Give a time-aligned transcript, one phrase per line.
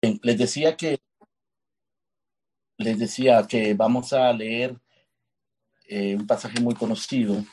[0.00, 0.98] les decía que
[2.78, 4.78] les decía que vamos a leer
[5.88, 7.44] eh, un pasaje muy conocido,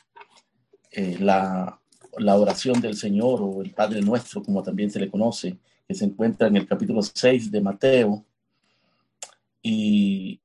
[0.92, 1.80] eh, la,
[2.18, 6.48] oración del Señor o el Padre Nuestro, como también se le conoce, que se encuentra
[6.48, 8.26] en el capítulo 6 de Mateo
[9.62, 10.40] y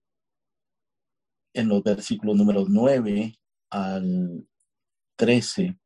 [1.53, 3.39] en los versículos números 9
[3.71, 4.47] al
[5.17, 5.77] 13.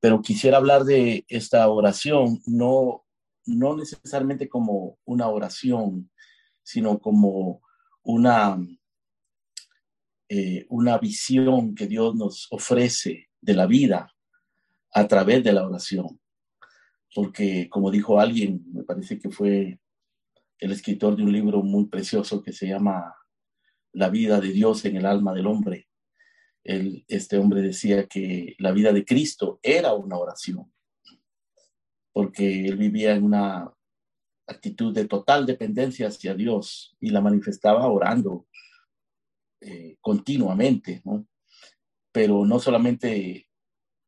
[0.00, 3.03] Pero quisiera hablar de esta oración, no,
[3.46, 6.10] no necesariamente como una oración,
[6.62, 7.62] sino como
[8.02, 8.58] una,
[10.28, 14.14] eh, una visión que Dios nos ofrece de la vida
[14.92, 16.20] a través de la oración.
[17.14, 19.78] Porque como dijo alguien, me parece que fue
[20.58, 23.14] el escritor de un libro muy precioso que se llama
[23.92, 25.88] La vida de Dios en el alma del hombre.
[26.64, 30.72] este hombre decía que la vida de Cristo era una oración,
[32.14, 33.70] porque él vivía en una
[34.46, 38.46] actitud de total dependencia hacia Dios y la manifestaba orando
[39.60, 41.26] eh, continuamente, ¿no?
[42.12, 43.48] Pero no solamente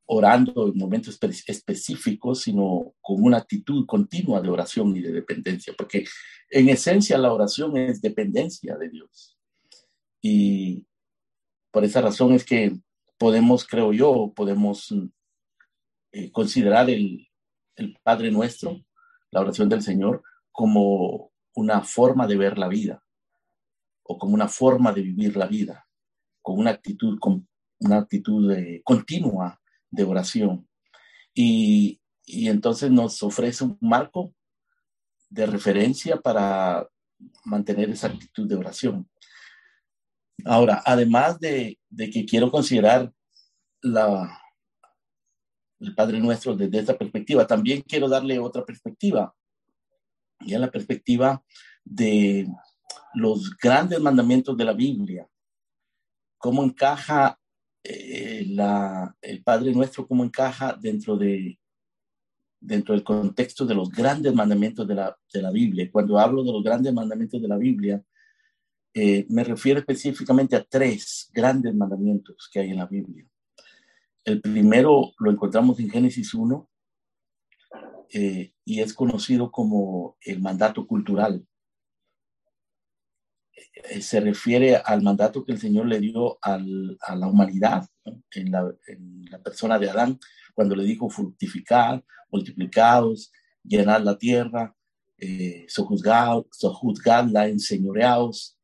[0.06, 6.04] orando en momentos específicos, sino con una actitud continua de oración y de dependencia, porque
[6.50, 9.36] en esencia la oración es dependencia de Dios.
[10.22, 10.86] Y
[11.72, 12.78] por esa razón es que
[13.18, 14.94] podemos, creo yo, podemos
[16.12, 17.25] eh, considerar el,
[17.76, 18.80] el Padre Nuestro
[19.30, 23.02] la oración del Señor como una forma de ver la vida
[24.02, 25.86] o como una forma de vivir la vida,
[26.40, 27.48] con una actitud, con
[27.80, 28.54] una actitud
[28.84, 29.60] continua
[29.90, 30.68] de oración.
[31.34, 34.34] Y, entonces nos ofrece un marco
[35.28, 36.88] de referencia para
[37.44, 39.08] mantener esa actitud de oración.
[40.44, 43.12] Ahora, además de, de que quiero considerar
[43.82, 44.40] la,
[45.80, 47.46] el Padre Nuestro desde esta perspectiva.
[47.46, 49.34] También quiero darle otra perspectiva,
[50.46, 51.42] ya la perspectiva
[51.84, 52.46] de
[53.14, 55.28] los grandes mandamientos de la Biblia,
[56.38, 57.38] cómo encaja
[57.82, 58.46] eh,
[59.22, 61.58] el Padre Nuestro, cómo encaja dentro, de,
[62.60, 65.88] dentro del contexto de los grandes mandamientos de la, de la Biblia.
[65.90, 68.02] Cuando hablo de los grandes mandamientos de la Biblia,
[68.94, 73.26] eh, me refiero específicamente a tres grandes mandamientos que hay en la Biblia.
[74.26, 76.68] El primero lo encontramos en Génesis 1
[78.12, 81.46] eh, y es conocido como el mandato cultural.
[83.54, 87.86] Eh, se refiere al mandato que el Señor le dio a la humanidad
[88.32, 88.68] en, la,
[89.44, 90.18] persona de Adán,
[90.54, 93.30] cuando le dijo fructificar, multiplicados,
[93.62, 94.74] llenar la tierra,
[95.18, 98.58] eh, sojuzgarla, enseñoreados.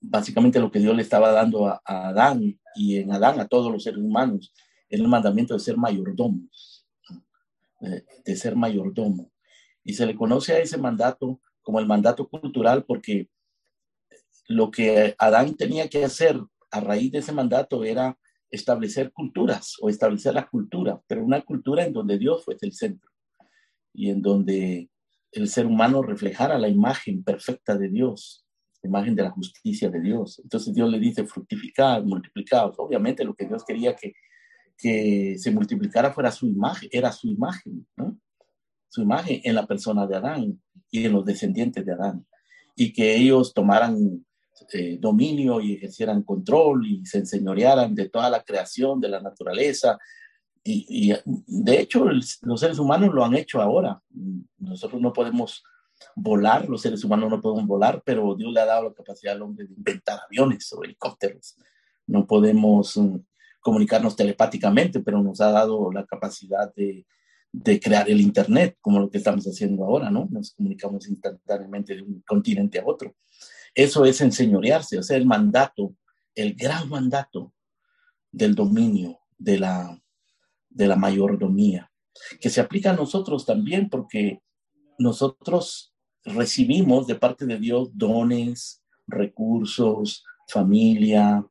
[0.00, 3.82] Básicamente lo que Dios le estaba dando a Adán y en Adán a todos los
[3.82, 4.54] seres humanos
[4.88, 6.86] el mandamiento de ser mayordomos,
[7.80, 9.30] eh, de ser mayordomo.
[9.84, 13.28] Y se le conoce a ese mandato como el mandato cultural porque
[14.48, 18.18] lo que Adán tenía que hacer a raíz de ese mandato era
[18.50, 23.10] establecer culturas o establecer la cultura, pero una cultura en donde Dios fue el centro
[23.92, 24.88] y en donde
[25.32, 28.46] el ser humano reflejara la imagen perfecta de Dios,
[28.82, 30.38] la imagen de la justicia de Dios.
[30.42, 32.72] Entonces Dios le dice fructificar, multiplicar.
[32.76, 34.14] Obviamente lo que Dios quería que
[34.76, 38.18] que se multiplicara fuera su imagen, era su imagen, ¿no?
[38.88, 42.26] Su imagen en la persona de Adán y en los descendientes de Adán.
[42.74, 44.24] Y que ellos tomaran
[44.72, 49.98] eh, dominio y ejercieran control y se enseñorearan de toda la creación, de la naturaleza.
[50.64, 51.12] Y,
[51.46, 54.00] de hecho, los seres humanos lo han hecho ahora.
[54.58, 55.62] Nosotros no podemos
[56.14, 59.42] volar, los seres humanos no podemos volar, pero Dios le ha dado la capacidad al
[59.42, 61.56] hombre de inventar aviones o helicópteros.
[62.06, 63.16] No podemos mm,
[63.66, 67.04] comunicarnos telepáticamente, pero nos ha dado la capacidad de,
[67.50, 70.28] de crear el Internet, como lo que estamos haciendo ahora, ¿no?
[70.30, 73.16] Nos comunicamos instantáneamente de un continente a otro.
[73.74, 75.96] Eso es enseñorearse, o sea, el mandato,
[76.36, 77.52] el gran mandato
[78.30, 80.00] del dominio, de la,
[80.70, 81.90] de la mayordomía,
[82.40, 84.42] que se aplica a nosotros también porque
[84.96, 85.92] nosotros
[86.24, 91.44] recibimos de parte de Dios dones, recursos, familia,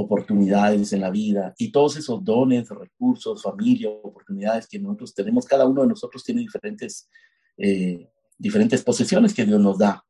[0.00, 5.66] oportunidades en la vida y todos esos dones, recursos, familia, oportunidades que nosotros tenemos, cada
[5.66, 7.08] uno de nosotros tiene diferentes,
[7.56, 8.08] eh,
[8.38, 10.04] diferentes posesiones que Dios nos da,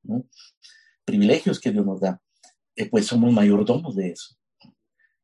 [1.06, 2.20] privilegios que Dios nos da,
[2.76, 4.36] eh, pues somos mayordomos de eso.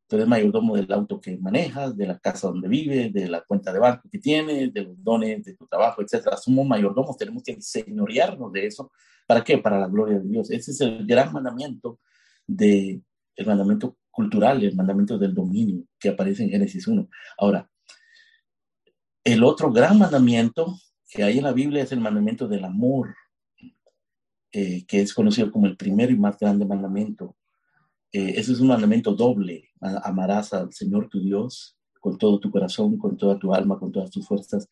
[0.09, 3.71] Tú eres mayordomo del auto que manejas, de la casa donde vives, de la cuenta
[3.71, 6.39] de banco que tienes, de los dones de tu trabajo, etcétera.
[6.39, 8.91] Somos mayordomos, tenemos que señorearnos de eso.
[9.27, 9.59] ¿Para qué?
[9.59, 10.51] Para la gloria de Dios.
[10.51, 12.01] Ese es el gran mandamiento
[12.47, 13.03] de
[13.37, 17.09] el mandamiento cultural, el mandamiento del dominio que aparece en Génesis 1.
[17.39, 17.69] Ahora,
[19.25, 20.79] el otro gran mandamiento
[21.09, 23.15] que hay en la Biblia es el mandamiento del amor,
[24.53, 27.37] eh, que es conocido como el primero y más grande mandamiento.
[28.13, 29.71] Eh, ese es un mandamiento doble.
[29.81, 34.11] Amarás al Señor tu Dios con todo tu corazón, con toda tu alma, con todas
[34.11, 34.69] tus fuerzas,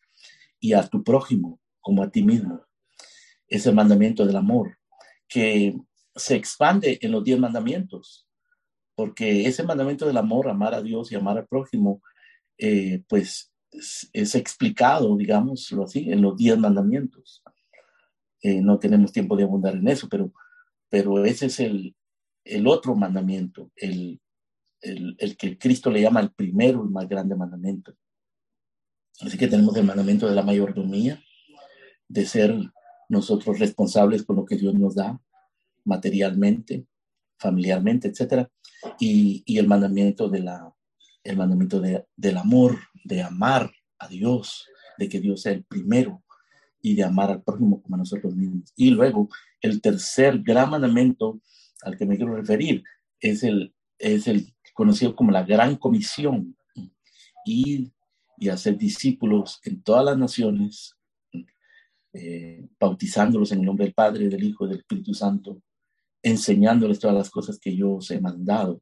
[0.59, 2.61] y a tu prójimo como a ti mismo.
[3.47, 4.77] Es el mandamiento del amor,
[5.27, 5.75] que
[6.15, 8.27] se expande en los diez mandamientos,
[8.95, 12.01] porque ese mandamiento del amor, amar a Dios y amar al prójimo,
[12.57, 17.43] eh, pues es, explicado, digámoslo así, en los diez mandamientos.
[18.41, 20.31] Eh, no tenemos tiempo de abundar en eso, pero,
[20.89, 21.95] pero ese es el,
[22.43, 24.19] el otro mandamiento, el,
[24.81, 27.95] el, el, que Cristo le llama el primero y más grande mandamiento.
[29.21, 31.23] Así que tenemos el mandamiento de la mayordomía,
[32.07, 32.55] de ser
[33.09, 35.19] nosotros responsables con lo que Dios nos da,
[35.85, 36.85] materialmente,
[37.43, 38.49] familiarmente, etcétera,
[38.99, 40.73] y, y el mandamiento de la,
[41.23, 44.67] el mandamiento de, del amor, de amar a Dios,
[44.97, 46.23] de que Dios sea el primero
[46.81, 48.73] y de amar al prójimo como a nosotros mismos.
[48.75, 49.29] Y luego,
[49.61, 51.41] el tercer gran mandamiento
[51.81, 52.83] al que me quiero referir
[53.19, 56.55] es el, es el conocido como la gran comisión,
[57.45, 57.91] ir
[58.37, 60.95] y hacer discípulos en todas las naciones,
[62.13, 65.61] eh, bautizándolos en el nombre del Padre, del Hijo y del Espíritu Santo,
[66.23, 68.81] enseñándoles todas las cosas que yo os he mandado.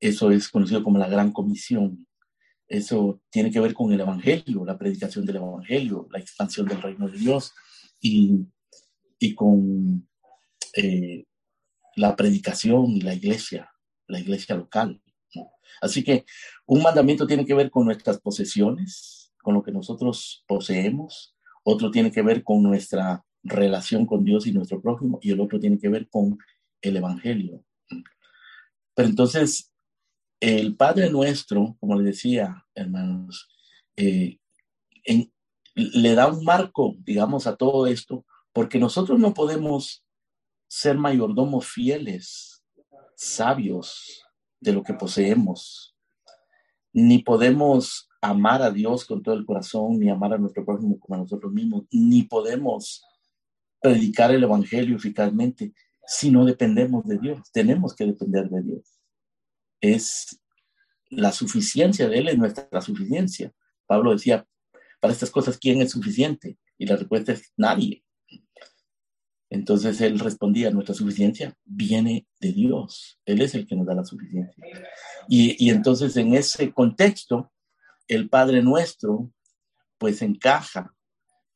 [0.00, 2.06] Eso es conocido como la gran comisión.
[2.66, 7.06] Eso tiene que ver con el Evangelio, la predicación del Evangelio, la expansión del reino
[7.08, 7.52] de Dios
[8.00, 8.46] y,
[9.18, 10.08] y con
[10.74, 11.26] eh,
[11.96, 13.70] la predicación y la iglesia,
[14.08, 15.00] la iglesia local.
[15.80, 16.24] Así que
[16.66, 22.10] un mandamiento tiene que ver con nuestras posesiones, con lo que nosotros poseemos, otro tiene
[22.10, 25.88] que ver con nuestra relación con Dios y nuestro prójimo, y el otro tiene que
[25.88, 26.38] ver con
[26.80, 27.64] el Evangelio.
[28.94, 29.72] Pero entonces,
[30.40, 33.48] el Padre nuestro, como le decía, hermanos,
[33.96, 34.38] eh,
[35.74, 40.04] le da un marco, digamos, a todo esto, porque nosotros no podemos
[40.68, 42.64] ser mayordomos fieles,
[43.14, 44.22] sabios
[44.60, 45.94] de lo que poseemos,
[46.92, 51.14] ni podemos amar a Dios con todo el corazón, ni amar a nuestro prójimo como
[51.14, 53.02] a nosotros mismos, ni podemos
[53.82, 55.72] predicar el Evangelio eficazmente
[56.06, 57.40] si no dependemos de Dios.
[57.52, 59.00] Tenemos que depender de Dios.
[59.80, 60.40] Es
[61.10, 63.52] la suficiencia de Él, es nuestra suficiencia.
[63.86, 64.46] Pablo decía,
[65.00, 66.58] para estas cosas, ¿quién es suficiente?
[66.78, 68.04] Y la respuesta es nadie.
[69.50, 73.20] Entonces él respondía, nuestra suficiencia viene de Dios.
[73.26, 74.64] Él es el que nos da la suficiencia.
[75.28, 77.52] Y, y entonces en ese contexto,
[78.08, 79.30] el Padre Nuestro,
[79.98, 80.94] pues encaja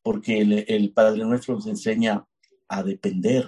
[0.06, 2.25] porque el, Padre Nuestro nos enseña
[2.69, 3.44] a depender,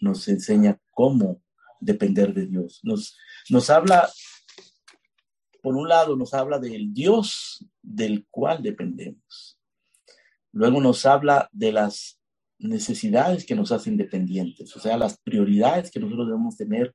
[0.00, 1.40] nos enseña cómo
[1.78, 2.80] depender de Dios.
[2.82, 3.16] Nos,
[3.48, 4.10] nos habla,
[5.62, 9.56] por un lado, nos habla del Dios del cual dependemos.
[10.50, 12.20] Luego nos habla de las
[12.58, 16.92] necesidades que nos hacen dependientes, o sea, las prioridades que nosotros debemos tener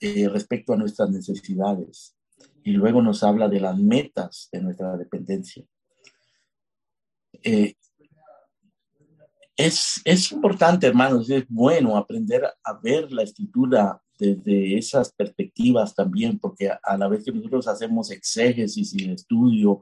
[0.00, 2.14] eh, respecto a nuestras necesidades.
[2.62, 5.64] Y luego nos habla de las metas de nuestra dependencia.
[7.42, 7.74] Eh,
[9.56, 16.38] es, es importante, hermanos, es bueno aprender a ver la escritura desde esas perspectivas también,
[16.38, 19.80] porque a la vez que nosotros hacemos exégesis y el estudio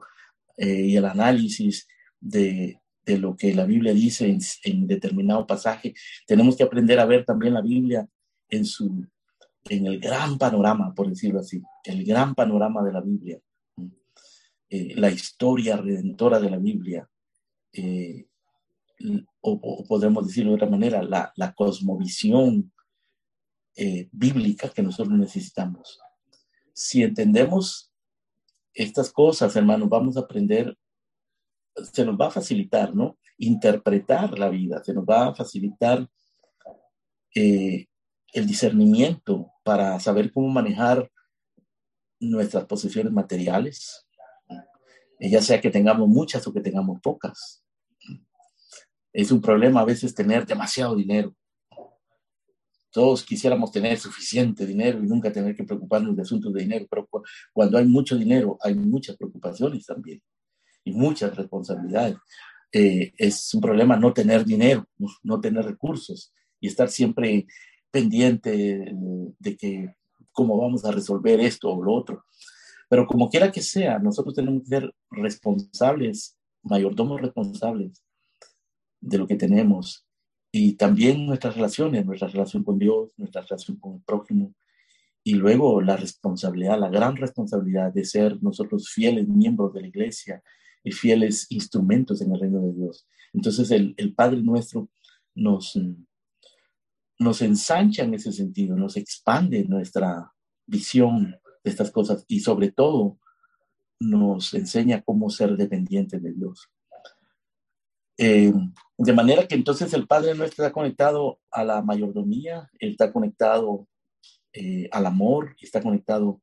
[0.57, 1.87] eh, y el análisis
[2.19, 5.93] de, de, lo que la Biblia dice en, en, determinado pasaje,
[6.25, 8.07] tenemos que aprender a ver también la Biblia
[8.49, 9.05] en, su,
[9.69, 13.39] en el gran panorama, por decirlo así, el gran panorama de la Biblia,
[14.69, 17.07] eh, la historia redentora de la Biblia.
[17.73, 18.27] Eh,
[19.41, 22.71] o, podemos decirlo de otra manera, la, la cosmovisión
[23.75, 25.99] eh, bíblica que nosotros necesitamos.
[26.73, 27.91] Si entendemos
[28.73, 30.77] estas cosas, hermanos, vamos a aprender,
[31.93, 33.17] se nos va a facilitar, ¿no?
[33.37, 36.07] Interpretar la vida, se nos va a facilitar
[37.33, 37.87] eh,
[38.33, 41.09] el discernimiento para saber cómo manejar
[42.19, 44.05] nuestras posesiones materiales,
[45.19, 47.60] ya sea que tengamos muchas o que tengamos pocas
[49.13, 51.35] es un problema a veces tener demasiado dinero.
[52.91, 57.07] Todos quisiéramos tener suficiente dinero y nunca tener que preocuparnos de asuntos de dinero, pero
[57.53, 60.21] cuando hay mucho dinero hay muchas preocupaciones también
[60.83, 62.17] y muchas responsabilidades.
[62.73, 64.85] Eh, es un problema no tener dinero,
[65.23, 67.45] no tener recursos y estar siempre
[67.89, 68.93] pendiente
[69.39, 69.95] de que
[70.31, 72.25] cómo vamos a resolver esto o lo otro.
[72.89, 78.03] Pero como quiera que sea, nosotros tenemos que ser responsables, mayordomos responsables
[79.01, 80.05] de lo que tenemos
[80.51, 84.53] y también nuestras relaciones, nuestra relación con Dios, nuestra relación con el prójimo
[85.23, 90.43] y luego la responsabilidad, la gran responsabilidad de ser nosotros fieles miembros de la iglesia
[90.83, 93.07] y fieles instrumentos en el reino de Dios.
[93.33, 94.89] Entonces el, el Padre nuestro
[95.35, 95.79] nos,
[97.19, 100.31] nos ensancha en ese sentido, nos expande nuestra
[100.65, 103.19] visión de estas cosas y sobre todo
[103.99, 106.69] nos enseña cómo ser dependientes de Dios.
[108.23, 108.53] Eh,
[108.99, 113.87] de manera que entonces el Padre nuestro está conectado a la mayordomía, está conectado
[114.53, 116.39] eh, al amor, está conectado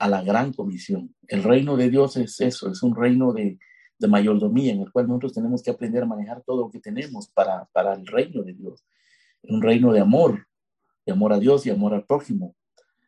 [0.00, 1.14] a la gran comisión.
[1.28, 3.60] El reino de Dios es eso, es un reino de,
[4.00, 7.28] de mayordomía en el cual nosotros tenemos que aprender a manejar todo lo que tenemos
[7.28, 8.84] para, para el reino de Dios.
[9.44, 10.48] Un reino de amor,
[11.06, 12.56] de amor a Dios y amor al prójimo.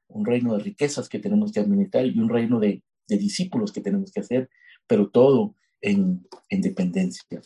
[0.06, 3.80] Un reino de riquezas que tenemos que administrar y un reino de, de discípulos que
[3.80, 4.48] tenemos que hacer,
[4.86, 7.42] pero todo en, en dependencia.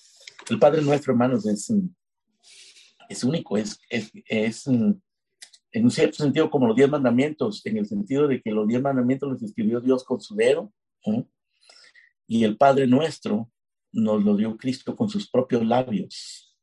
[0.48, 1.72] El Padre nuestro, hermanos, es,
[3.08, 7.86] es único, es, es, es en un cierto sentido como los diez mandamientos, en el
[7.86, 10.72] sentido de que los diez mandamientos los escribió Dios con su dedo,
[12.26, 13.50] y el Padre nuestro
[13.92, 16.56] nos lo dio Cristo con sus propios labios.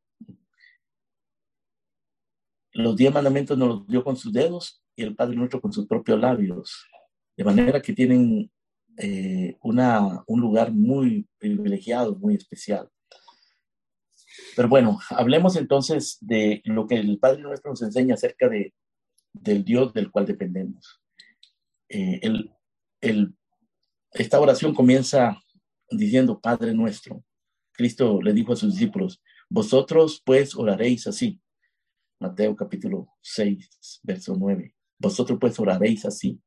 [2.72, 5.88] Los diez mandamientos nos los dio con sus dedos y el Padre nuestro con sus
[5.88, 6.86] propios labios,
[7.36, 8.51] de manera que tienen
[8.97, 12.89] eh, una, un lugar muy privilegiado, muy especial.
[14.55, 18.73] Pero bueno, hablemos entonces de lo que el Padre nuestro nos enseña acerca de,
[19.33, 21.01] del Dios del cual dependemos.
[21.89, 22.19] Eh,
[23.01, 23.35] el,
[24.11, 25.37] esta oración comienza
[25.89, 27.23] diciendo, Padre nuestro.
[27.73, 31.39] Cristo le dijo a sus discípulos, vosotros pues oraréis así.
[32.19, 34.73] Mateo capítulo 6, verso 9.
[34.97, 36.41] Vosotros pues oraréis así.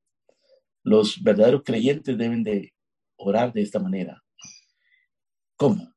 [0.89, 2.73] Los verdaderos creyentes deben de
[3.17, 4.25] orar de esta manera.
[5.55, 5.95] ¿Cómo?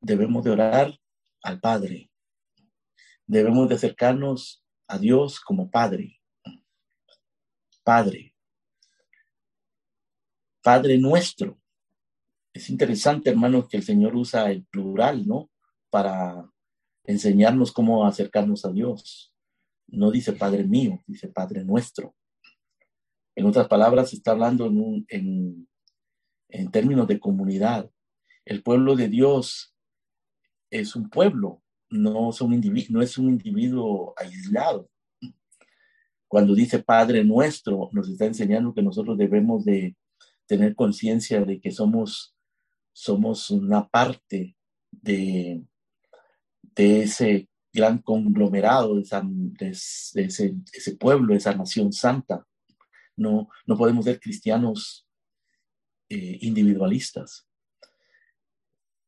[0.00, 0.98] Debemos de orar
[1.42, 2.10] al Padre.
[3.26, 6.18] Debemos de acercarnos a Dios como Padre.
[7.84, 8.34] Padre.
[10.62, 11.60] Padre nuestro.
[12.54, 15.50] Es interesante, hermanos, que el Señor usa el plural, ¿no?
[15.90, 16.50] Para
[17.04, 19.34] enseñarnos cómo acercarnos a Dios.
[19.86, 22.14] No dice Padre mío, dice Padre nuestro.
[23.36, 25.68] En otras palabras, está hablando en,
[26.48, 27.88] en términos de comunidad.
[28.44, 29.74] El pueblo de Dios
[30.70, 32.54] es un pueblo, no, es un
[33.28, 34.88] individuo aislado.
[36.28, 39.96] Cuando dice Padre nuestro, nos está enseñando que nosotros debemos de
[40.46, 42.34] tener conciencia de que somos,
[43.50, 44.56] una parte
[44.90, 45.62] de,
[46.62, 52.46] de ese gran conglomerado, de, ese, pueblo, esa nación santa.
[53.16, 55.06] No, no podemos ser cristianos
[56.08, 57.48] eh, individualistas.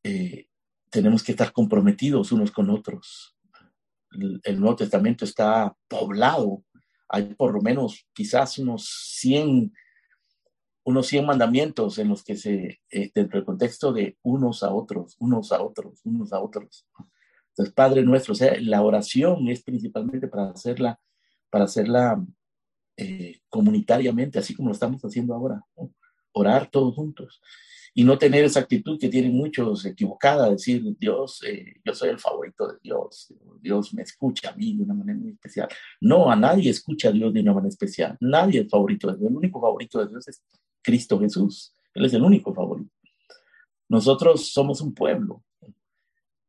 [0.03, 0.49] Eh,
[0.91, 3.37] tenemos que estar comprometidos unos con otros.
[4.11, 6.65] El, Nuevo Testamento está poblado.
[7.09, 8.89] Hay por lo menos quizás unos
[9.19, 9.73] 100,
[10.85, 15.17] unos 100 mandamientos en los que se, eh, dentro del contexto de unos a otros,
[15.21, 16.87] unos a otros, unos a otros.
[17.51, 21.01] Entonces, Padre nuestro, o sea, la oración es principalmente para hacerla,
[21.51, 22.25] para hacerla
[22.99, 25.63] eh, comunitariamente, así como lo estamos haciendo ahora.
[26.33, 27.41] Orar todos juntos
[27.95, 32.19] y no tener esa actitud que tienen muchos equivocada, decir, Dios, eh, yo soy el
[32.19, 35.69] favorito de Dios, Dios me escucha a mí de una manera muy especial.
[36.01, 39.31] No, a nadie escucha a Dios de una manera especial, nadie es favorito de Dios,
[39.31, 40.43] el único favorito de Dios es
[40.83, 42.91] Cristo Jesús, Él es el único favorito.
[43.89, 45.43] Nosotros somos un pueblo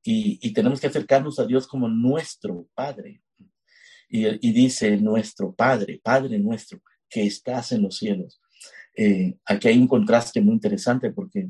[0.03, 3.21] y, y tenemos que acercarnos a Dios como nuestro Padre.
[4.11, 8.41] Y, dice nuestro Padre, Padre nuestro, que estás en los cielos
[9.01, 11.49] eh, aquí hay un contraste muy interesante porque,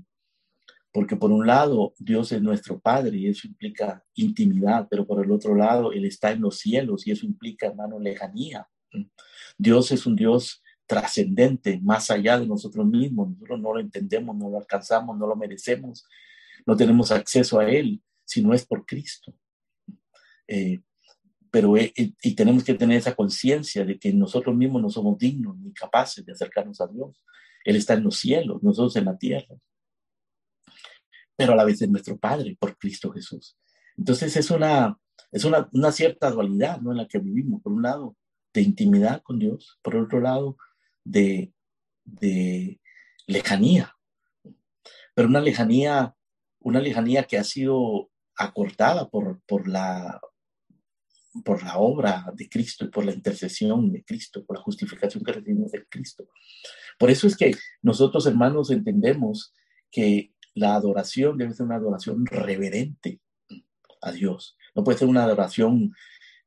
[0.92, 5.32] porque por un lado Dios es nuestro Padre y eso implica intimidad, pero por el
[5.32, 8.68] otro lado Él está en los cielos y eso implica, hermano, lejanía.
[9.58, 13.30] Dios es un Dios trascendente, más allá de nosotros mismos.
[13.30, 16.06] Nosotros no lo entendemos, no lo alcanzamos, no lo merecemos,
[16.68, 19.34] no tenemos acceso a Él si no es por Cristo.
[20.48, 20.82] Eh,
[21.52, 25.58] pero eh, y tenemos que tener esa conciencia de que nosotros mismos no somos dignos
[25.58, 27.22] ni capaces de acercarnos a Dios.
[27.64, 29.56] Él está en los cielos, nosotros en la tierra.
[31.36, 33.58] Pero a la vez es nuestro Padre por Cristo Jesús.
[33.98, 34.98] Entonces es una,
[35.32, 36.92] es una, una cierta dualidad ¿no?
[36.92, 37.62] en la que vivimos.
[37.62, 38.16] Por un lado,
[38.54, 39.80] de intimidad con Dios.
[39.82, 40.58] Por otro lado,
[41.04, 41.54] de,
[42.04, 42.80] de
[43.28, 43.96] lejanía.
[45.14, 46.16] Pero una lejanía,
[46.60, 50.22] una lejanía que ha sido acortada por, por la
[51.44, 55.34] por la obra de Cristo y por la intercesión de Cristo, por la justificación que
[55.34, 56.28] recibimos de Cristo.
[56.98, 59.54] Por eso es que nosotros, hermanos, entendemos
[59.92, 63.22] que la adoración debe ser una adoración reverente
[64.02, 64.58] a Dios.
[64.76, 65.94] No puede ser una adoración,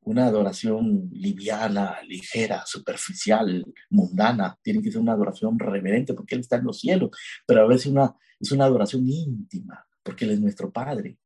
[0.00, 4.58] una adoración liviana, ligera, superficial, mundana.
[4.62, 7.10] Tiene que ser una adoración reverente porque Él está en los cielos,
[7.46, 11.18] pero a veces una, es una adoración íntima porque Él es nuestro Padre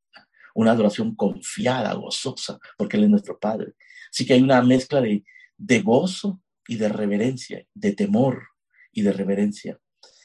[0.56, 3.74] una adoración confiada, gozosa, porque Él es nuestro Padre.
[4.10, 5.24] Así que hay una mezcla de,
[5.58, 8.42] de gozo y de reverencia, de temor
[8.90, 9.78] y de reverencia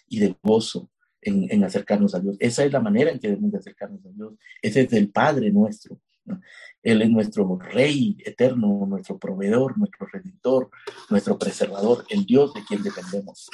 [0.07, 0.89] y de gozo
[1.21, 2.37] en, acercarnos a Dios.
[2.39, 4.33] Esa es la manera en que debemos de acercarnos a Dios.
[4.61, 5.99] Ese es el Padre nuestro.
[6.81, 10.69] Él es nuestro Rey eterno, nuestro proveedor, nuestro redentor,
[11.09, 13.49] nuestro preservador, el Dios de quien dependemos.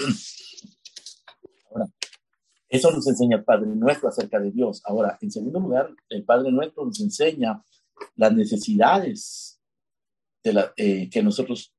[2.69, 4.81] Eso nos enseña el Padre nuestro acerca de Dios.
[4.85, 7.63] Ahora, en segundo lugar, el Padre nuestro nos enseña
[8.15, 9.61] las necesidades
[10.43, 11.73] de la, eh, que nosotros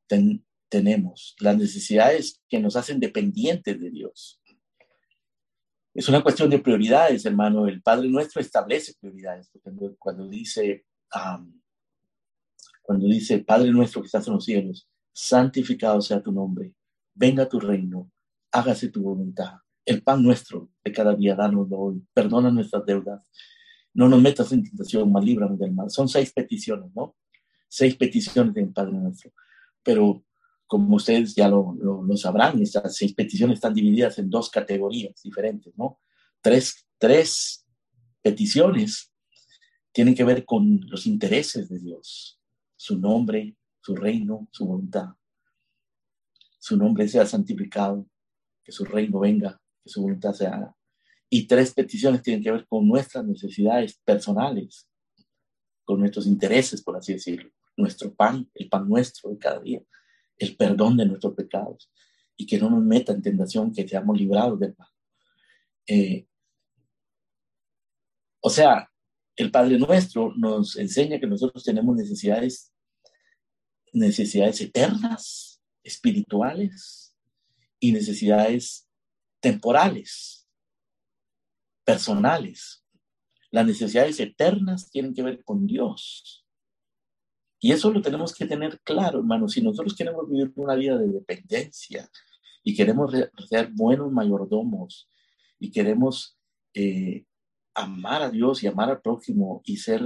[0.69, 4.41] tenemos, las necesidades que nos hacen dependientes de Dios.
[5.95, 7.67] Es una cuestión de prioridades, hermano.
[7.67, 9.51] El Padre nuestro establece prioridades.
[9.99, 10.87] Cuando dice,
[12.83, 16.75] cuando dice, Padre nuestro que estás en los cielos, santificado sea tu nombre,
[17.15, 18.11] venga tu reino,
[18.53, 19.55] hágase tu voluntad.
[19.89, 22.07] El pan nuestro de cada día, danoslo hoy.
[22.13, 23.23] Perdona nuestras deudas.
[23.95, 25.89] No nos metas en tentación, mal líbranos del mal.
[25.89, 27.17] Son seis peticiones, ¿no?
[27.69, 29.33] Seis peticiones del Padre nuestro.
[29.83, 30.23] Pero
[30.67, 31.75] como ustedes ya lo,
[32.17, 35.99] sabrán, estas seis peticiones están divididas en dos categorías diferentes, ¿no?
[36.43, 37.67] Tres, tres
[38.21, 39.11] peticiones
[39.91, 42.39] tienen que ver con los intereses de Dios,
[42.77, 45.15] su nombre, su reino, su voluntad.
[46.59, 48.07] Su nombre sea santificado,
[48.63, 50.75] que su reino venga, que su voluntad se haga.
[51.31, 54.89] Y tres peticiones tienen que ver con nuestras necesidades personales,
[55.85, 59.83] con nuestros intereses, por así decirlo, nuestro pan, el pan nuestro de cada día
[60.39, 61.91] el perdón de nuestros pecados
[62.37, 64.89] y que no nos meta en tentación, que seamos librados del mal.
[65.87, 66.27] Eh,
[68.41, 68.91] o sea,
[69.37, 72.73] el Padre nuestro nos enseña que nosotros tenemos necesidades,
[73.93, 77.17] necesidades eternas, espirituales
[77.81, 78.88] y necesidades
[79.41, 80.49] temporales,
[81.85, 82.85] personales.
[83.51, 86.45] Las necesidades eternas tienen que ver con Dios
[87.61, 89.49] y eso lo tenemos que tener claro, hermano.
[89.49, 92.09] Si nosotros queremos vivir una vida de dependencia
[92.63, 93.13] y queremos
[93.49, 95.09] ser buenos mayordomos
[95.59, 96.39] y queremos
[96.75, 97.25] eh,
[97.75, 100.03] amar a Dios y amar al prójimo y ser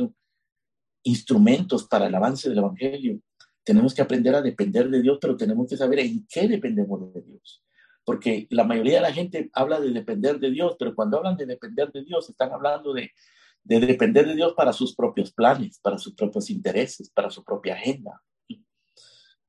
[1.03, 3.21] instrumentos para el avance del Evangelio,
[3.65, 7.23] tenemos que aprender a depender de Dios, pero tenemos que saber en qué dependemos de
[7.23, 7.63] Dios.
[8.05, 11.47] Porque la mayoría de la gente habla de depender de Dios, pero cuando hablan de
[11.47, 13.13] depender de Dios, están hablando de
[13.65, 17.75] de depender de Dios para sus propios planes, para sus propios intereses, para su propia
[17.75, 18.23] agenda.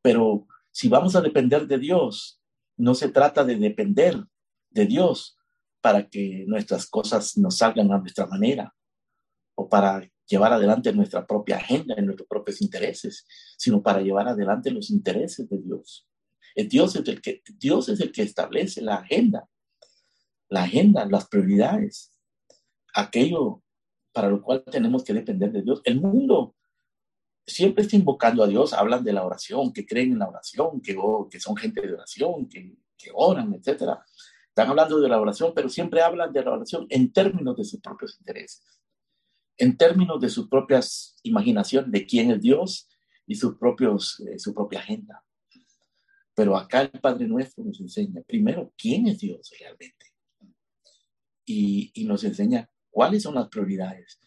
[0.02, 2.40] Pero si vamos a depender de Dios,
[2.78, 4.24] no se trata de depender
[4.70, 5.38] de Dios
[5.82, 8.74] para que nuestras cosas nos salgan a nuestra manera
[9.56, 13.26] o para llevar adelante nuestra propia agenda, en nuestros propios intereses,
[13.58, 16.08] sino para llevar adelante los intereses de Dios.
[16.56, 19.50] Dios es el que, Dios es el que establece la agenda,
[20.50, 22.14] la agenda, las prioridades,
[22.94, 23.64] aquello
[24.12, 25.82] para lo cual tenemos que depender de Dios.
[25.84, 26.56] El mundo
[27.46, 30.96] siempre está invocando a Dios, hablan de la oración, que creen en la oración, que,
[30.98, 33.98] oh, que son gente de oración, que, que oran, etc.
[34.48, 37.82] Están hablando de la oración, pero siempre hablan de la oración en términos de sus
[37.82, 38.64] propios intereses,
[39.58, 42.88] en términos de sus propias imaginaciones de quién es Dios
[43.26, 45.24] y sus propios, eh, su propia agenda.
[46.36, 50.08] Pero acá el Padre Nuestro nos enseña primero quién es Dios realmente.
[51.46, 54.20] Y, y nos enseña cuáles son las prioridades,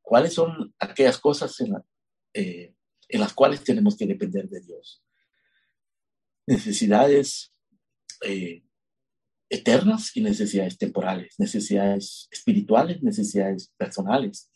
[0.00, 1.74] cuáles son aquellas cosas en,
[2.32, 2.74] eh,
[3.10, 5.04] las cuales tenemos que depender de Dios.
[6.46, 7.52] Necesidades
[8.24, 8.64] eh,
[9.50, 14.50] eternas y necesidades temporales, necesidades espirituales, necesidades personales.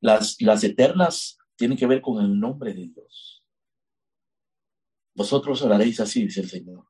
[0.00, 3.37] Las, las eternas tienen que ver con el nombre de Dios.
[5.18, 6.86] Vosotros oraréis así, dice el Señor.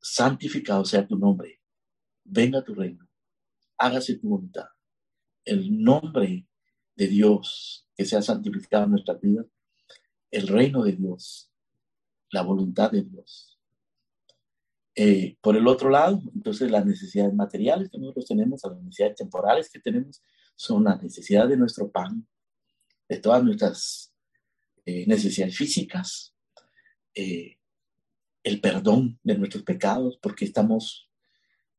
[0.00, 1.60] Santificado sea tu nombre.
[2.24, 3.04] Venga tu reino
[3.78, 4.66] hágase tu voluntad.
[5.44, 6.46] El nombre
[6.96, 9.44] de Dios que sea santificado en nuestra vida,
[10.30, 11.50] el reino de Dios,
[12.30, 13.58] la voluntad de Dios.
[14.96, 19.70] Eh, por el otro lado, entonces las necesidades materiales que nosotros tenemos, las necesidades temporales
[19.70, 20.22] que tenemos,
[20.56, 22.26] son las necesidades de nuestro pan,
[23.08, 24.12] de todas nuestras
[24.84, 26.33] eh, necesidades físicas,
[27.14, 27.58] eh,
[28.42, 31.10] el perdón de nuestros pecados, porque estamos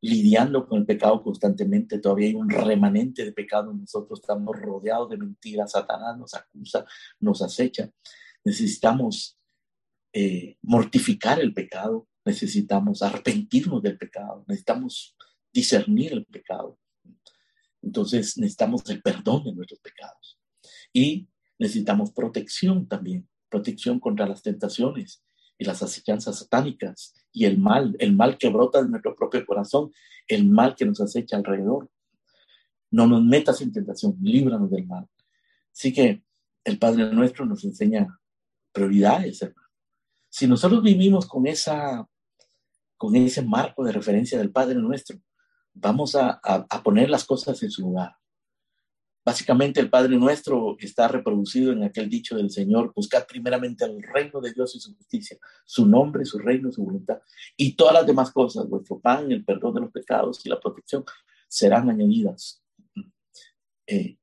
[0.02, 5.18] lidiando con el pecado constantemente, todavía hay un remanente de pecado nosotros, estamos rodeados de
[5.18, 6.86] mentiras, Satanás nos acusa,
[7.20, 7.90] nos acecha.
[8.44, 9.40] Necesitamos
[10.14, 15.16] eh, mortificar el pecado, necesitamos arrepentirnos del pecado, necesitamos
[15.52, 16.78] discernir el pecado.
[17.82, 20.40] Entonces necesitamos el perdón de nuestros pecados.
[20.94, 25.24] Y necesitamos protección también, protección contra las tentaciones
[25.58, 29.92] y las acechanzas satánicas y el mal, el mal que brota de nuestro propio corazón,
[30.28, 31.90] el mal que nos acecha alrededor.
[32.92, 35.08] No nos metas en tentación, líbranos del mal.
[35.74, 36.24] Así que
[36.66, 38.20] el Padre Nuestro nos enseña
[38.74, 39.70] prioridades, hermano.
[40.30, 42.06] Si nosotros vivimos con, esa,
[42.98, 45.18] con ese marco de referencia del Padre Nuestro,
[45.74, 48.18] vamos a, a poner las cosas en su lugar.
[49.26, 54.40] Básicamente el Padre Nuestro está reproducido en aquel dicho del Señor, buscar primeramente el reino
[54.40, 57.20] de Dios y su justicia, su nombre, su reino, su voluntad,
[57.58, 61.04] y todas las demás cosas, vuestro pan, el perdón de los pecados y la protección,
[61.48, 62.64] serán añadidas.
[63.88, 64.18] Eh,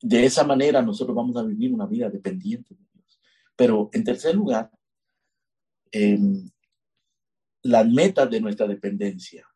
[0.00, 3.20] de esa manera nosotros vamos a vivir una vida dependiente de Dios.
[3.56, 4.70] Pero en tercer lugar,
[5.90, 6.16] eh,
[7.62, 9.48] las metas de nuestra dependencia.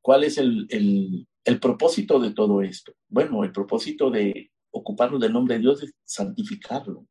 [0.00, 1.26] ¿Cuál es el
[1.60, 2.94] propósito de todo esto?
[3.08, 7.06] Bueno, el propósito de ocuparnos del nombre de Dios es santificarlo.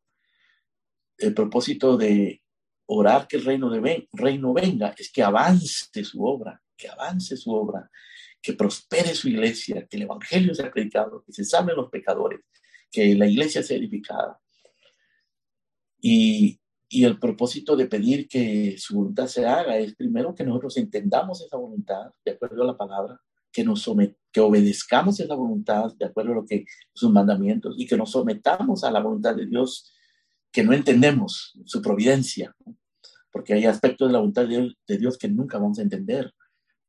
[1.17, 2.41] El propósito de
[2.85, 7.51] orar que el reino, de reino venga es que avance su obra, que avance su
[7.51, 7.89] obra,
[8.41, 12.39] que prospere su iglesia, que el evangelio sea predicado, que se salven los pecadores,
[12.89, 14.39] que la iglesia sea edificada.
[16.01, 20.77] Y, y el propósito de pedir que su voluntad se haga es primero que nosotros
[20.77, 23.89] entendamos esa voluntad de acuerdo a la palabra, que nos
[24.31, 28.83] que obedezcamos esa voluntad de acuerdo a lo que sus mandamientos y que nos sometamos
[28.83, 29.91] a la voluntad de Dios
[30.51, 32.55] que no entendemos su providencia,
[33.31, 36.33] porque hay aspectos de la voluntad de Dios, que nunca vamos a entender,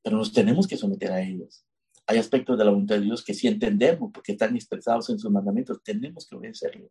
[0.02, 1.64] pero nos tenemos que someter a ellos.
[2.06, 5.30] Hay aspectos de la voluntad de Dios que sí entendemos porque están expresados en sus
[5.30, 6.90] mandamientos, tenemos que obedecerlo,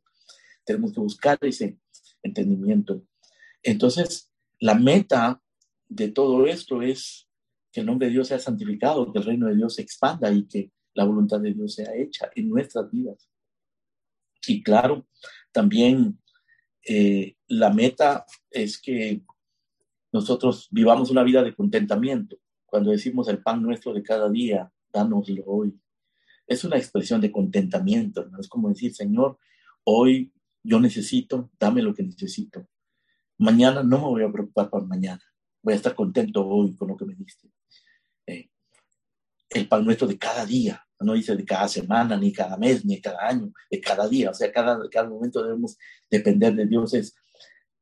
[0.63, 1.79] tenemos que buscar ese
[2.21, 3.01] entendimiento.
[3.63, 5.41] Entonces, la meta
[5.88, 7.28] de todo esto es
[7.71, 10.45] que el nombre de Dios sea santificado, que el reino de Dios se expanda y
[10.47, 13.29] que la voluntad de Dios sea hecha en nuestras vidas.
[14.47, 15.08] Y claro,
[15.51, 16.19] también
[16.88, 19.21] eh, la meta es que
[20.12, 22.38] nosotros vivamos una vida de contentamiento.
[22.65, 25.79] Cuando decimos el pan nuestro de cada día, dánoslo hoy.
[26.47, 28.39] Es una expresión de contentamiento, ¿no?
[28.39, 29.38] Es como decir, Señor,
[29.84, 32.67] hoy yo necesito, dame lo que necesito.
[33.38, 35.21] Mañana no me voy a preocupar por mañana.
[35.69, 37.47] Voy a estar contento hoy con lo que me diste.
[38.25, 42.99] El pan nuestro de cada día, no dice de cada semana, ni cada mes, ni
[42.99, 45.77] cada año, de cada día, o sea, cada, cada momento debemos
[46.10, 47.13] depender de Dios, es,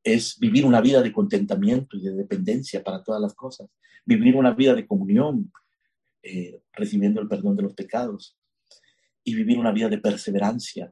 [0.03, 3.69] es vivir una vida de contentamiento y de dependencia para todas las cosas,
[4.05, 5.49] vivir una vida de comunión,
[6.23, 8.37] eh, recibiendo el perdón de los pecados,
[9.23, 10.91] y vivir una vida de perseverancia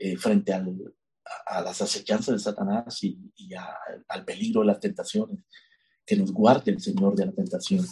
[0.00, 0.76] eh, frente al,
[1.46, 3.30] a, las acechanzas de Satanás y,
[4.08, 5.44] al peligro de las tentaciones,
[6.08, 7.86] que nos guarde el Señor de la tentación.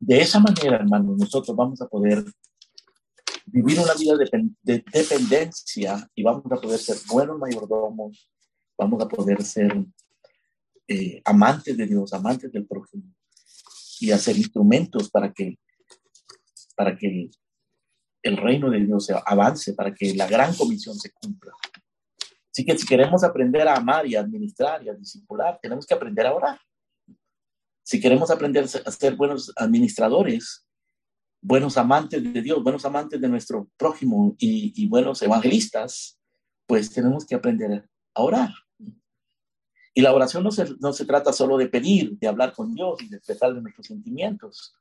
[0.00, 2.24] De esa manera, hermanos, nosotros vamos a poder
[3.46, 8.28] vivir una vida de, dependencia y vamos a poder ser buenos mayordomos,
[8.76, 9.86] vamos a poder ser
[10.88, 13.14] eh, amantes de Dios, amantes del prójimo
[14.00, 15.56] y hacer instrumentos para que,
[16.74, 17.30] para que
[18.22, 21.52] el reino de Dios avance, para que la gran comisión se cumpla.
[22.52, 25.94] Así que si queremos aprender a amar y a administrar y a discipular, tenemos que
[25.94, 26.58] aprender a orar.
[27.84, 30.66] Si queremos aprender a ser buenos administradores,
[31.40, 36.18] buenos amantes de Dios, buenos amantes de nuestro prójimo y, buenos evangelistas,
[36.66, 38.50] pues tenemos que aprender a orar.
[39.94, 43.02] Y la oración no se, no se trata solo de pedir, de hablar con Dios
[43.02, 44.74] y de expresar nuestros sentimientos,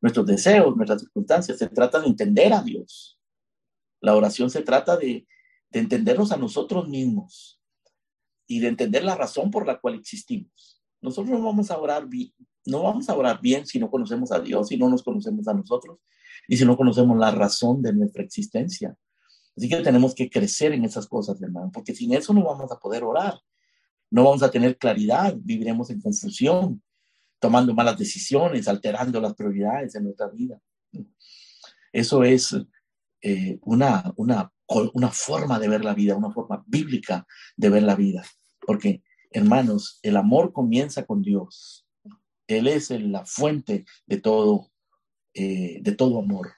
[0.00, 1.58] nuestros deseos, nuestras circunstancias.
[1.58, 3.18] Se trata de entender a Dios.
[4.00, 5.26] La oración se trata de,
[5.74, 7.60] de entendernos a nosotros mismos
[8.46, 10.80] y de entender la razón por la cual existimos.
[11.00, 12.32] Nosotros no vamos a orar bien,
[12.64, 15.52] no vamos a orar bien si no conocemos a Dios, si no nos conocemos a
[15.52, 15.98] nosotros
[16.46, 18.96] y si no conocemos la razón de nuestra existencia.
[19.56, 22.78] Así que tenemos que crecer en esas cosas, hermano, porque sin eso no vamos a
[22.78, 23.40] poder orar.
[24.10, 26.82] No vamos a tener claridad, viviremos en confusión,
[27.40, 30.60] tomando malas decisiones, alterando las prioridades de nuestra vida.
[31.92, 32.56] Eso es
[33.26, 34.52] eh, una, una,
[34.92, 38.22] una forma de ver la vida, una forma bíblica de ver la vida,
[38.60, 41.86] porque hermanos, el amor comienza con Dios.
[42.46, 44.70] Él es la fuente de todo,
[45.32, 46.52] eh, de todo amor.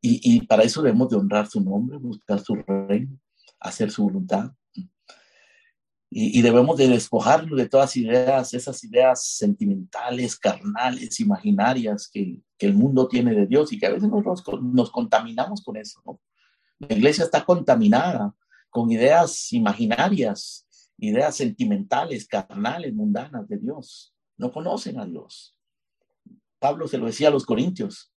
[0.00, 3.18] Y, para eso debemos de honrar su nombre, buscar su reino,
[3.60, 4.52] hacer su voluntad.
[6.20, 13.06] Y, debemos de despojarnos de todas ideas, esas ideas sentimentales, carnales, imaginarias que, el mundo
[13.06, 16.02] tiene de Dios y que a veces nosotros nos contaminamos con eso.
[16.80, 18.34] La iglesia está contaminada
[18.68, 24.12] con ideas imaginarias, ideas sentimentales, carnales, mundanas de Dios.
[24.36, 25.56] No conocen a Dios.
[26.58, 28.12] Pablo se lo decía a los corintios.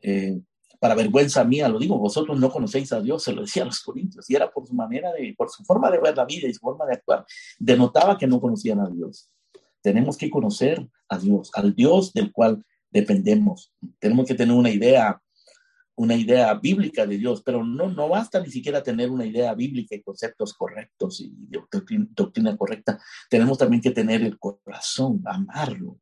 [0.00, 0.40] Eh,
[0.80, 3.80] para vergüenza mía lo digo, vosotros no conocéis a Dios, se lo decía a los
[3.80, 6.54] corintios, y era por su manera de, por su forma de ver la vida y
[6.54, 7.24] su forma de actuar,
[7.58, 9.30] denotaba que no conocían a Dios.
[9.82, 13.72] Tenemos que conocer a Dios, al Dios del cual dependemos.
[13.98, 15.20] Tenemos que tener una idea
[16.00, 19.94] una idea bíblica de Dios, pero no, no basta ni siquiera tener una idea bíblica
[19.94, 21.30] y conceptos correctos y
[22.16, 22.98] doctrina, correcta.
[23.28, 26.00] Tenemos también que tener el corazón, amarlo.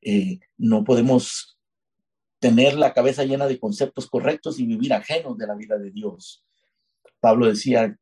[0.00, 1.55] Eh, no podemos
[2.38, 6.44] tener la cabeza llena de conceptos correctos y vivir ajenos de la vida de Dios.
[7.20, 7.96] Pablo decía,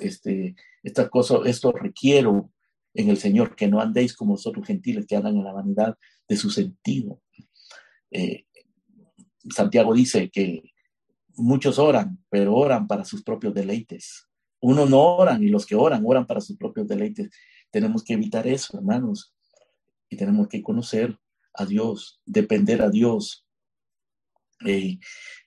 [0.00, 2.50] este, esta cosa, esto requiero
[2.94, 5.96] en el Señor, que no andéis como vosotros gentiles que andan en la vanidad
[6.28, 7.20] de su sentido.
[8.10, 8.44] Eh,
[9.50, 10.72] Santiago dice que
[11.36, 14.26] muchos oran, pero oran para sus propios deleites.
[14.60, 17.30] Uno no oran y los que oran, oran para sus propios deleites.
[17.70, 19.32] Tenemos que evitar eso, hermanos.
[20.08, 21.16] Y tenemos que conocer
[21.54, 23.46] a Dios, depender a Dios.
[24.64, 24.98] Eh,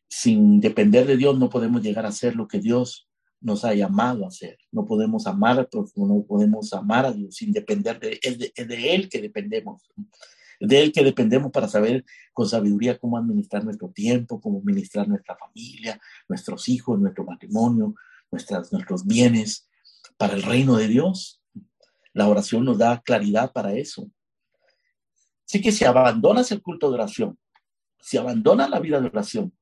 [0.07, 3.07] sin depender de Dios no podemos llegar a ser lo que Dios
[3.39, 4.57] nos ha llamado a hacer.
[4.71, 9.21] No podemos amar, no podemos amar a Dios sin depender de, de, de Él que
[9.21, 9.81] dependemos
[10.61, 15.35] de Él que dependemos para saber con sabiduría cómo administrar nuestro tiempo, cómo administrar nuestra
[15.35, 17.95] familia, nuestros hijos, nuestro matrimonio,
[18.31, 19.67] nuestros bienes
[20.17, 21.41] para el reino de Dios.
[22.13, 24.09] La oración nos da claridad para eso.
[25.47, 27.37] Así que si abandonas el culto de oración,
[28.01, 29.53] si abandonas la vida de oración,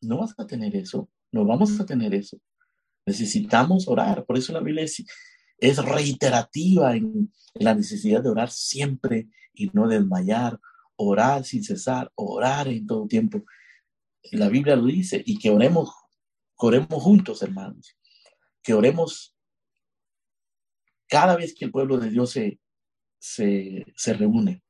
[0.00, 2.38] no vas a tener eso, no vamos a tener eso.
[3.06, 9.70] Necesitamos orar, por eso la Biblia es, reiterativa en, la necesidad de orar siempre y
[9.72, 10.60] no desmayar,
[10.96, 13.44] orar sin cesar, orar en todo tiempo.
[14.30, 15.90] La Biblia lo dice y que oremos,
[16.56, 17.96] oremos juntos, hermanos,
[18.62, 19.34] que oremos
[21.08, 22.60] cada vez que el pueblo de Dios se,
[23.18, 24.62] se, se reúne.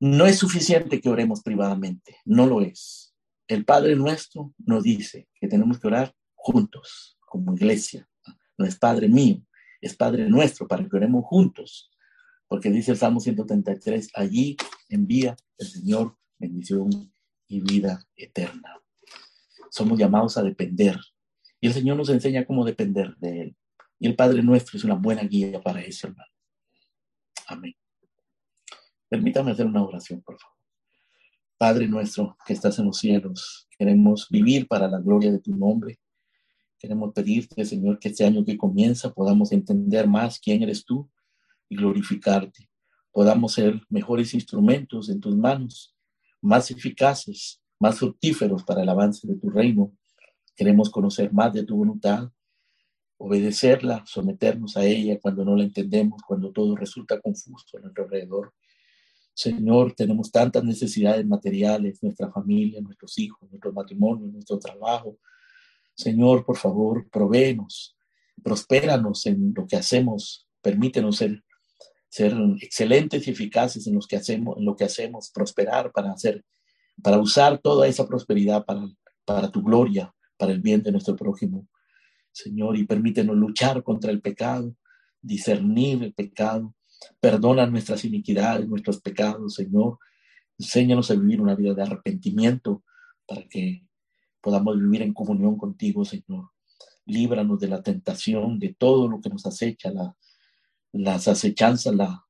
[0.00, 3.14] No es suficiente que oremos privadamente, no lo es.
[3.46, 8.08] El Padre nuestro nos dice que tenemos que orar juntos, como iglesia.
[8.56, 9.44] No es Padre mío,
[9.80, 11.90] es Padre nuestro, para que oremos juntos.
[12.48, 14.56] Porque dice el Salmo 133, allí
[14.88, 17.12] envía el Señor bendición
[17.46, 18.80] y vida eterna.
[19.70, 20.98] Somos llamados a depender.
[21.60, 23.56] Y el Señor nos enseña cómo depender de Él.
[23.98, 26.32] Y el Padre nuestro es una buena guía para eso, hermano.
[27.46, 27.74] Amén.
[29.10, 30.56] Permítame hacer una oración, por favor.
[31.58, 35.98] Padre nuestro que estás en los cielos, queremos vivir para la gloria de tu nombre.
[36.78, 41.10] Queremos pedirte, Señor, que este año que comienza podamos entender más quién eres tú
[41.68, 42.70] y glorificarte.
[43.10, 45.92] Podamos ser mejores instrumentos en tus manos,
[46.40, 49.92] más eficaces, más fructíferos para el avance de tu reino.
[50.54, 52.30] Queremos conocer más de tu voluntad,
[53.18, 58.54] obedecerla, someternos a ella cuando no la entendemos, cuando todo resulta confuso a nuestro alrededor.
[59.34, 65.18] Señor, tenemos tantas necesidades materiales, nuestra familia, nuestros hijos, nuestro matrimonio, nuestro trabajo,
[66.00, 67.94] Señor, por favor, provéenos,
[68.42, 71.44] prospéranos en lo que hacemos, permítenos ser,
[72.08, 76.42] ser excelentes y eficaces en, los que hacemos, en lo que hacemos, prosperar para hacer,
[77.02, 78.88] para usar toda esa prosperidad para,
[79.26, 81.68] para tu gloria, para el bien de nuestro prójimo.
[82.32, 84.74] Señor, y permítenos luchar contra el pecado,
[85.20, 86.74] discernir el pecado,
[87.20, 89.98] perdona nuestras iniquidades, nuestros pecados, Señor.
[90.58, 92.82] Enséñanos a vivir una vida de arrepentimiento
[93.26, 93.86] para que
[94.40, 96.50] podamos vivir en comunión contigo, Señor.
[97.06, 100.16] Líbranos de la tentación, de todo lo que nos acecha, la,
[100.92, 102.24] las acechanzas, la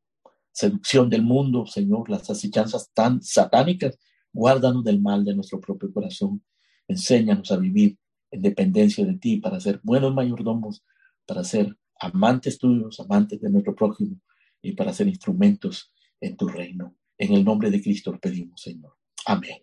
[0.52, 3.98] seducción del mundo, Señor, las acechanzas tan satánicas.
[4.32, 6.44] Guárdanos del mal de nuestro propio corazón.
[6.86, 7.98] Enséñanos a vivir
[8.30, 10.84] en dependencia de ti para ser buenos mayordomos,
[11.26, 14.20] para ser amantes tuyos, amantes de nuestro prójimo
[14.62, 16.96] y para ser instrumentos en tu reino.
[17.18, 18.96] En el nombre de Cristo lo pedimos, Señor.
[19.26, 19.62] Amén.